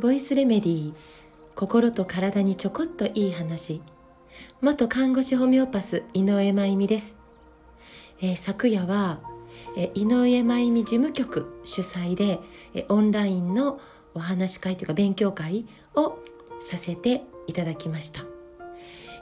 [0.00, 0.96] ボイスレメディー
[1.54, 3.82] 心と体にちょこっといい話。
[4.62, 7.14] 元看護師ホメオパス井上真由美です、
[8.22, 9.20] えー、昨夜は、
[9.76, 12.40] えー、井上真由美事務局主催で、
[12.72, 13.78] えー、オンラインの
[14.14, 16.16] お話会というか勉強会を
[16.58, 18.24] させていただきました、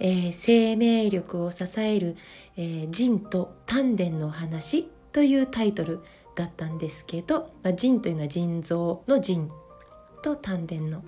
[0.00, 2.16] え生命力を支える、
[2.56, 4.88] え腎と丹田のお話。
[5.12, 6.00] というタイトル
[6.34, 9.50] だったんですけど、まあ、腎というのは腎臓の腎
[10.22, 11.02] と丹田の。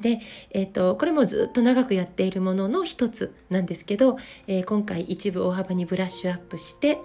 [0.00, 0.20] で、
[0.50, 4.16] えーと、これもずっと長くやっているものの一つなんですけど、
[4.46, 6.98] えー、今回一部大幅にブラッシュアップして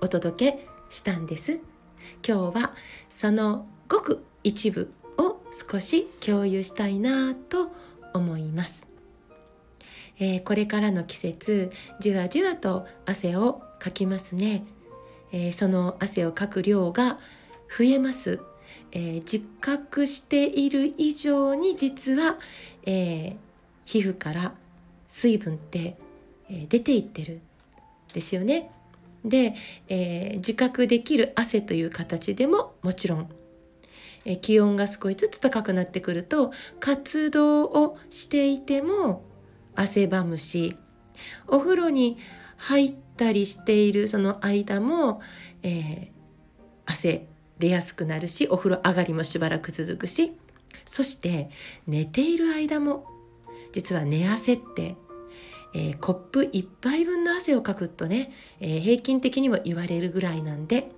[0.00, 1.60] お届けしたんです。
[2.26, 2.74] 今日は
[3.08, 7.70] そのごく一部を少し共有したいなと
[8.14, 8.86] 思います、
[10.18, 14.64] えー、これからの季節じわじわと汗をかきますね、
[15.32, 17.18] えー、その汗をかく量が
[17.68, 18.40] 増えます
[18.92, 22.36] えー、自覚している以上に実は、
[22.84, 23.36] えー、
[23.84, 24.54] 皮膚から
[25.06, 25.96] 水分って、
[26.70, 27.40] 出ていってるん
[28.14, 28.70] ですよね。
[29.22, 29.54] で、
[29.88, 33.30] え自覚できる汗という形でももちろん、
[34.24, 39.24] え気温が少しずつ高くなってくると活動をしていても
[39.74, 40.74] 汗ばむし
[41.46, 42.16] お風呂に
[42.56, 45.20] 入ってたりしているその間も、
[45.62, 46.12] え
[46.86, 47.26] 汗
[47.58, 50.32] 出やすくなるしお風呂上がりもしばらく続くし
[50.86, 51.50] そして
[51.86, 53.06] 寝ている間も
[53.72, 54.96] 実は寝汗って、
[55.74, 60.90] えー、コップ1杯分の汗をかくとね、えー、平均的にも言われるぐらいなんで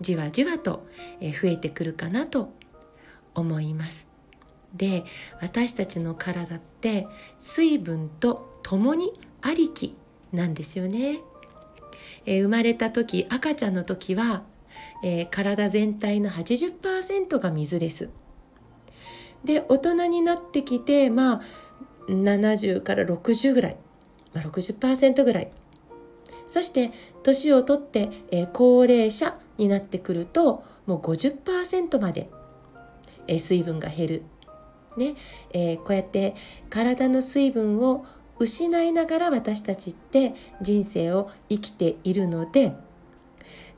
[0.00, 0.86] じわじわと、
[1.20, 2.50] え、増えてくるかなと
[3.34, 4.06] 思います。
[4.74, 5.04] で
[5.40, 7.06] 私たちの体って
[7.38, 9.96] 水分と共にありき
[10.32, 11.20] なんですよね。
[12.24, 14.42] え生まれた時赤ちゃんの時は
[15.02, 18.10] えー、体全体の80%が水です。
[19.44, 21.40] で大人になってきてまあ
[22.08, 23.76] 70から60ぐらい、
[24.32, 25.52] まあ、60%ぐらい
[26.48, 26.90] そして
[27.22, 32.28] 年をとって、えー、高齢者になってくるともう50%まで、
[33.28, 34.22] えー、水分が減る。
[34.96, 35.14] ね
[35.50, 36.34] えー、こうやって
[36.70, 38.06] 体の水分を
[38.38, 42.74] 失いながら私たちって人生を生きているので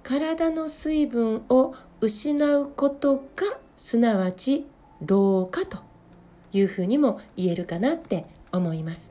[0.03, 4.67] 体の水分を失うことがすなわち
[5.01, 5.79] 老化と
[6.53, 9.11] いうふうにも言えるかなって思います。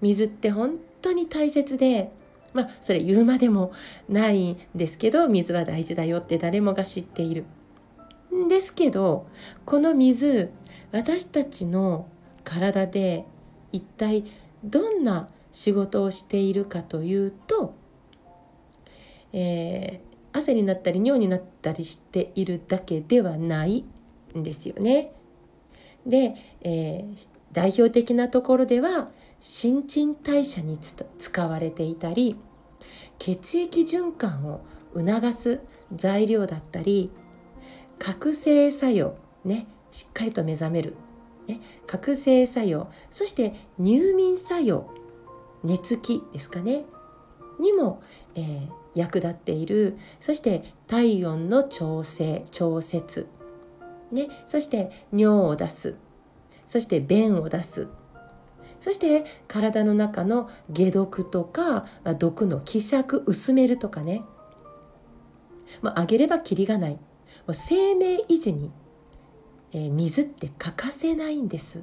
[0.00, 2.12] 水って本当に大切で
[2.52, 3.72] まあそれ言うまでも
[4.08, 7.44] ないんですけど水は大事だよって誰もが知っている。
[8.34, 9.26] んですけど
[9.64, 10.50] この水
[10.92, 12.06] 私たちの
[12.44, 13.24] 体で
[13.72, 14.24] 一体
[14.64, 17.74] どんな仕事をしているかというと、
[19.32, 20.00] え
[20.32, 23.84] 汗になったり尿になったりしているだけではない
[24.36, 25.12] んですよね。
[26.06, 29.10] で、えー、代表的なところでは
[29.40, 32.36] 新陳代謝に使われていたり
[33.18, 34.60] 血液循環を
[34.94, 35.60] 促す
[35.94, 37.10] 材料だったり
[37.98, 40.94] 覚醒作用ねしっかりと目覚める、
[41.48, 42.88] ね、覚醒作用。
[43.10, 44.90] そして入眠作用。
[45.64, 46.84] 寝つきですかね。
[47.58, 48.00] にも、
[48.36, 49.96] えー、役立っている。
[50.20, 53.26] そして体温の調整調節、
[54.12, 55.96] ね、そして尿を出す。
[56.66, 57.88] そして便を出す。
[58.80, 61.86] そして体の中の解毒とか
[62.18, 64.22] 毒の希釈薄めるとかね、
[65.82, 66.92] まあ、げればきりがない。
[66.92, 67.00] も
[67.48, 68.70] う生命維持に、
[69.72, 71.82] えー、水って欠かせないんです。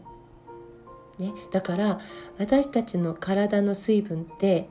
[1.18, 2.00] ね、だから
[2.38, 4.68] 私たちの体の水分って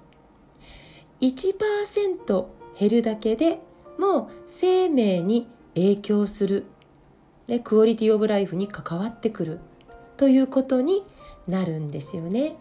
[1.23, 2.47] 1%
[2.79, 3.61] 減るだけで
[3.99, 6.65] もう生命に影響する。
[7.47, 9.61] でクオリティオブライフに関わってくる。
[10.17, 11.05] ということに
[11.49, 12.57] なるんですよね。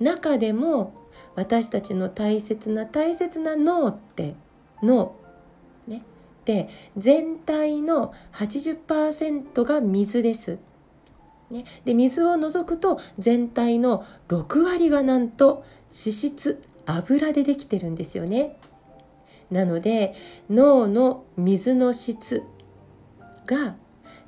[0.00, 0.94] 中でも
[1.34, 4.34] 私たちの大切な大切な脳って
[4.82, 5.16] 脳。
[6.46, 10.58] ねで全体の80%が水です。
[11.50, 18.56] ね、で水を除くと全体の6割がなんと脂質油でできてるんですよね。
[19.50, 20.14] なので
[20.50, 22.42] 脳の水の質
[23.46, 23.76] が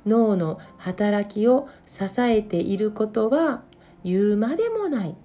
[0.05, 3.63] 脳の働きを支えていることは
[4.03, 5.15] 言うまでもない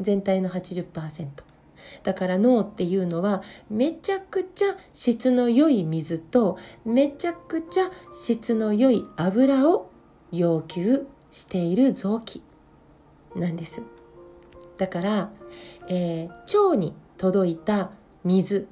[0.00, 1.49] 全体の80%
[2.02, 9.90] だから脳っていうのはめちゃくちゃ質の良い水とめちゃくちゃ質の良い油を
[10.32, 12.42] 要求している臓器
[13.36, 13.82] なんです。
[14.78, 15.30] だから、
[15.88, 17.90] えー、腸に届いた
[18.24, 18.66] 水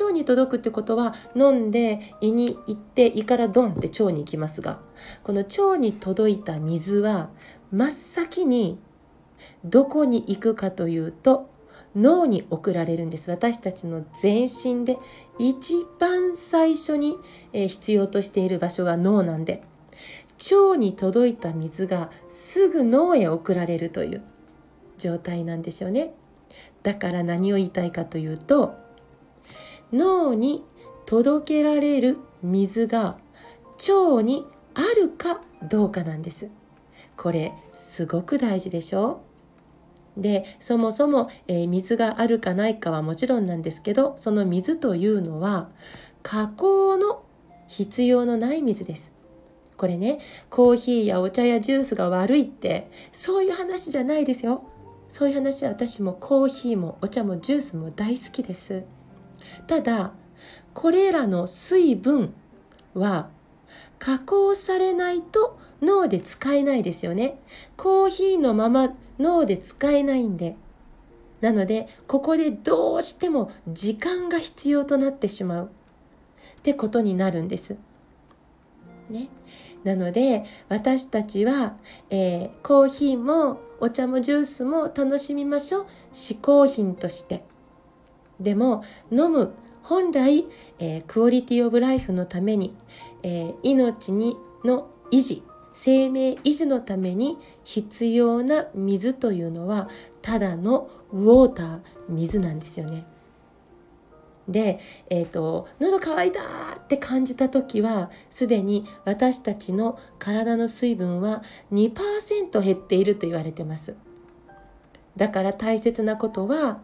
[0.00, 4.80] 腸に届くってことは飲んで胃に行って胃からドンって腸に行きますが
[5.22, 7.30] この腸に届いた水は
[7.70, 8.78] 真っ先に
[9.64, 11.50] どこに行くかというと
[11.96, 13.30] 脳に送られるんです。
[13.30, 14.98] 私たちの全身で
[15.38, 17.16] 一番最初に、
[17.52, 19.62] え必要としている場所が脳なんで。
[20.50, 24.22] 腸に届いた水がすぐ脳へ送られるという
[24.98, 26.12] 状態なんですよね。
[26.82, 28.74] だから何を言いたいかというと
[29.92, 30.62] 脳に
[31.06, 33.18] 届けられる水が
[33.76, 34.44] 腸に
[34.74, 36.48] あるかどうかなんです。
[37.16, 39.22] これすごく大事でしょ
[40.16, 45.70] でそもそも、えー、水があるかないかはもちろんなんですけどその水というのは
[46.22, 47.24] 加工の
[47.66, 49.12] 必要のない水です。
[49.76, 50.20] これね
[50.50, 54.64] コーヒーやお茶やジュースが悪いってそういう話じゃないですよ。
[55.08, 58.84] そういう話は私もコーヒーもお茶もジュースも大好きです。
[59.66, 60.12] ただ
[60.72, 62.32] これらの水分
[62.94, 63.28] は
[63.98, 67.38] 加工されないと脳で使えないですよね。
[67.76, 70.56] コーヒーのまま脳で使えないんで。
[71.40, 77.76] なので、ここでどうしても時間が必要となってしまうってことになるんです。
[79.10, 79.28] ね。
[79.84, 81.76] なので、私たちは、
[82.08, 85.86] えー、コーヒーもお茶もジュースも楽しみましょう。
[86.12, 87.44] 嗜好品として。
[88.40, 88.82] でも、
[89.12, 89.52] 飲む
[89.82, 90.46] 本来、
[90.78, 92.74] えー、クオリティオブライフのために、
[93.22, 95.42] えー、命にの維持
[95.74, 99.88] 生命維持のために必要な水というのは
[100.22, 103.04] ただのウォーター水なんですよね。
[104.48, 104.78] で、
[105.08, 106.40] えーと、喉乾いた
[106.78, 111.42] って感じた時はすでに私たちの体の水分は
[111.72, 113.94] 2%減っていると言われてます。
[115.16, 116.80] だから大切なことは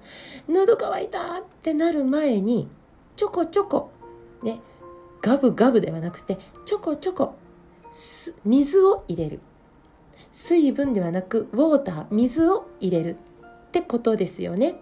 [0.48, 2.68] 喉乾いたってなる前に
[3.16, 3.90] ちょこちょこ
[4.42, 4.60] ね
[5.20, 7.34] ガブガブではなくてちょこちょこ
[7.90, 9.40] 水を入れる。
[10.32, 13.16] 水分ではなくウォーター水を入れる。
[13.68, 14.76] ってことですよね。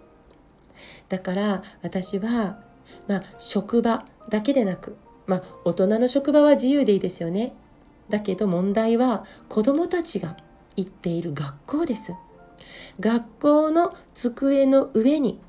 [1.09, 2.59] だから私は
[3.07, 4.97] まあ職場だけでなく
[5.27, 7.53] まあ大人の職場は自由でいいですよね。
[8.09, 10.37] だけど問題は子どもたちが
[10.75, 12.13] 行っている学校です。
[12.99, 15.39] 学校の机の上に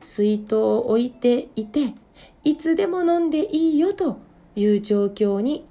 [0.00, 1.94] 水筒を置いていて
[2.44, 4.18] いつでも飲んでいいよと
[4.56, 5.67] いう状況に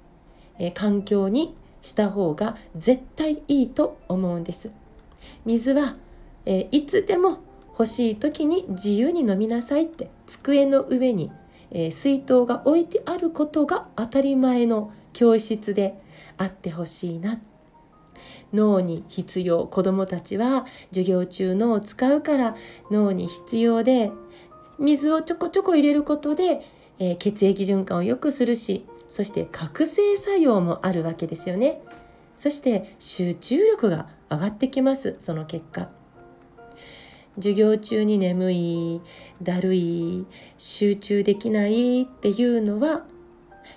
[0.58, 4.70] え環境にした方が絶対いいと思うんです。
[5.44, 5.96] 水は、
[6.46, 7.38] えいつでも
[7.72, 11.30] 欲しい時に自由に飲みなさいって机の上に、
[11.70, 16.00] え水筒が置いてあることが当たり前の教室で
[16.36, 17.40] あってほしいな
[18.52, 22.56] 脳に必要子どもたちは授業中脳を使うから
[22.90, 24.10] 脳に必要で
[24.78, 26.60] 水をちょこちょこ入れることで、
[26.98, 31.82] えー、血液循環を良くするしそして覚醒作用もあるわけですよね。
[32.36, 35.88] そして集中力が上がってきますその結果。
[37.34, 39.00] 授業中に眠い
[39.42, 40.26] だるい
[40.56, 43.04] 集中できないっていうのは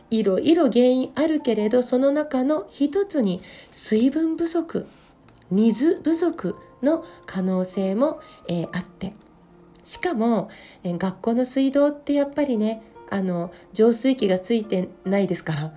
[0.09, 4.87] いろいろ原因あるけれどその中の一つに水分不足
[5.51, 9.13] 水不足の可能性も、えー、あって。
[9.83, 10.49] しかも、
[10.83, 15.74] えー、学校の水道ってやっぱりねあの浄水器がついてないですから。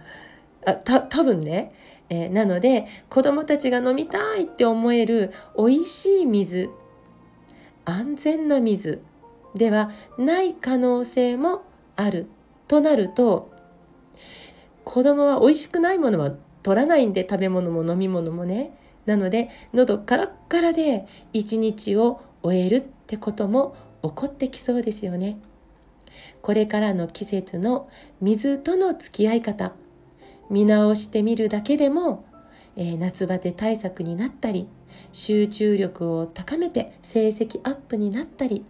[0.67, 1.75] あた多分ね、
[2.09, 6.71] えー、なので子どもたちが飲みたいって思える美味しい水
[7.85, 9.03] 安全な水
[9.55, 11.63] ではない可能性も
[11.97, 12.27] ある
[12.67, 13.53] となると
[14.85, 16.33] 子供は美味しくないものは
[16.63, 18.79] 取らないんで食べ物も飲み物もね。
[19.05, 25.39] なので喉カラッカラで一日を終えるってことも起こってきそうですよね。
[26.43, 27.89] これからの季節の
[28.21, 29.73] 水との付き合い方
[30.51, 32.25] 見直してみるだけでも、
[32.77, 34.69] えー、夏バテ対策になったり
[35.13, 38.65] 集中力を高めて成績アップになったり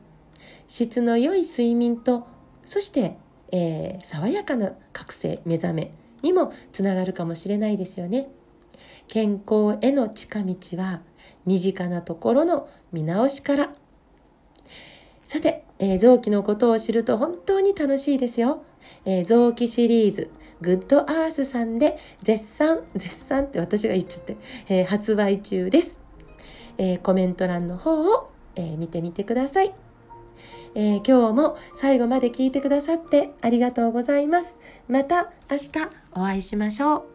[0.66, 2.26] 質の良い睡眠と
[2.64, 3.16] そして、
[3.52, 8.28] えー、爽やかな覚醒目覚めにもつながるかもしれないですよね。
[9.08, 11.02] 健康への近道は
[11.44, 13.74] 身近なところの見直しから
[15.24, 18.62] さて、えー、臓器のことを知ると本当に楽しいですよ。
[19.04, 24.36] えー、臓器シリーズ、グッドアースさんで絶賛、絶賛って私が言っちゃって、
[24.68, 26.00] えー、発売中です。
[26.76, 29.72] えコメント欄の方を、え見てみてください。
[30.74, 34.56] え今日も最後まで聞いてくださってありがとうございます。
[34.88, 35.70] また明日
[36.12, 37.13] お会いしましょう。